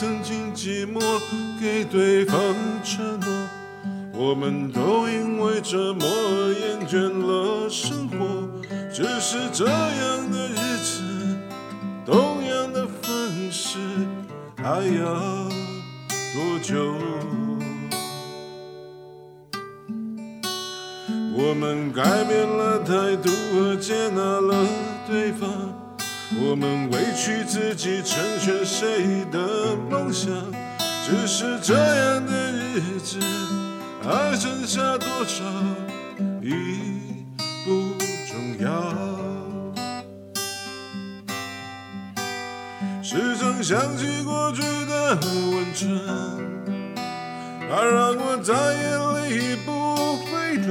[0.00, 1.00] 曾经寂寞，
[1.60, 2.38] 给对方
[2.84, 3.28] 承诺。
[4.12, 6.06] 我们都因为这么
[6.52, 8.48] 厌倦了生活，
[8.94, 11.02] 只是这样的日子，
[12.06, 13.10] 同样的方
[13.50, 13.80] 式，
[14.58, 15.48] 还要
[16.32, 16.94] 多久？
[21.36, 24.64] 我们改变了态度和接纳了
[25.08, 25.48] 对方。
[26.36, 30.30] 我们委屈自己成全谁的梦想？
[31.04, 33.18] 只是这样的日子，
[34.02, 35.42] 还剩下多少
[36.42, 37.24] 已
[37.64, 37.94] 不
[38.28, 38.66] 重要。
[43.02, 45.18] 时常想起过去的
[45.50, 45.98] 温存，
[47.70, 48.84] 它让我再也
[49.30, 50.70] 离不开了。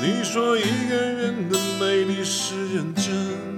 [0.00, 3.57] 你说一个人的美丽是认真。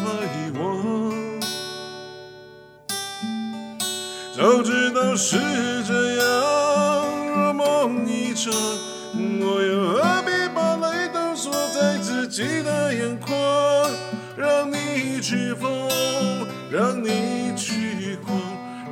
[4.41, 5.37] 早知道是
[5.83, 6.25] 这样，
[7.27, 8.51] 如梦一场，
[9.39, 13.37] 我又何必把泪都锁在自己的眼眶？
[14.35, 15.87] 让你去疯，
[16.71, 18.35] 让你去狂，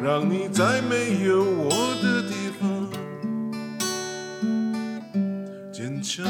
[0.03, 1.72] 让你在没有我
[2.03, 2.88] 的地方
[5.72, 6.23] 坚强。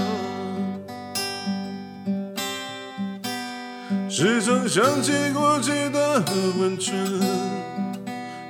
[4.10, 6.24] 时常想起过去的
[6.58, 7.69] 温存。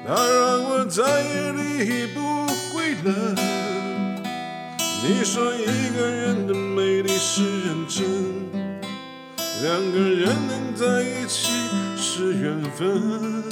[0.09, 3.35] 它让我再也离不开了。
[5.03, 8.07] 你说一个人的美丽是认真，
[9.61, 11.51] 两个人能在一起
[11.95, 13.43] 是缘分。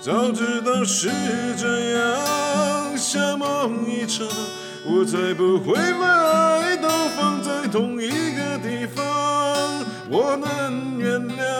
[0.00, 1.10] 早知道是
[1.58, 4.26] 这样，像梦一场，
[4.86, 9.04] 我才不会把爱都放在同一个地方。
[10.08, 11.59] 我能原谅。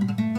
[0.00, 0.29] Thank you.